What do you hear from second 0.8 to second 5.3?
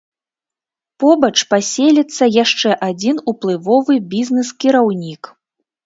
Побач паселіцца яшчэ адзін уплывовы бізнэс-кіраўнік.